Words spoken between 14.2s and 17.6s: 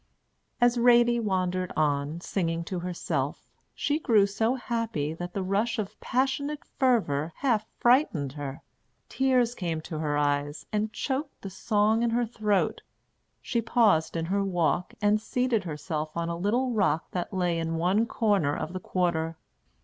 her walk, and seated herself on a little rock that lay